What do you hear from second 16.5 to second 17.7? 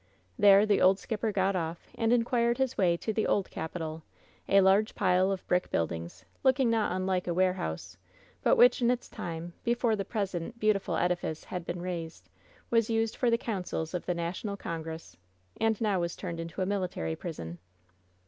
a military prison.